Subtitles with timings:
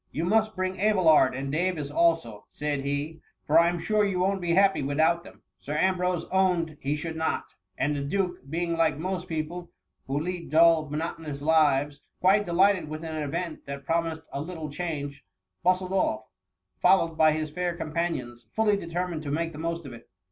[0.11, 4.17] You must bring Abelard and Davis also,^ said he» '* for I 'm sure you
[4.19, 8.75] won't be happy without them/' Sir Ambrose owned he should not; and the duke, being
[8.75, 9.69] like most people
[10.07, 15.23] who lead dull, monotonous lives, quite delighted with an event that promised a little change,
[15.63, 16.23] bustled off,
[16.81, 20.09] fol lowed by his fair companions, fully determined to make the most of it.